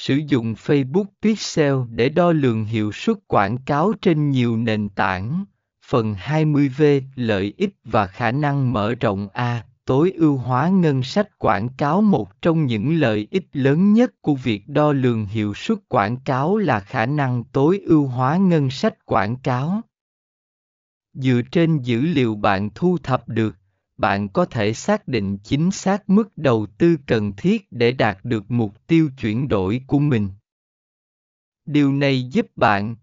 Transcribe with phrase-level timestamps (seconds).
[0.00, 5.44] Sử dụng Facebook Pixel để đo lường hiệu suất quảng cáo trên nhiều nền tảng.
[5.86, 11.38] Phần 20V Lợi ích và khả năng mở rộng A, tối ưu hóa ngân sách
[11.38, 15.78] quảng cáo một trong những lợi ích lớn nhất của việc đo lường hiệu suất
[15.88, 19.80] quảng cáo là khả năng tối ưu hóa ngân sách quảng cáo
[21.14, 23.59] dựa trên dữ liệu bạn thu thập được
[24.00, 28.50] bạn có thể xác định chính xác mức đầu tư cần thiết để đạt được
[28.50, 30.28] mục tiêu chuyển đổi của mình.
[31.66, 32.96] Điều này giúp bạn